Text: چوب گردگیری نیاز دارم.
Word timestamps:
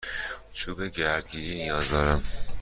چوب 0.53 0.87
گردگیری 0.87 1.55
نیاز 1.55 1.89
دارم. 1.89 2.23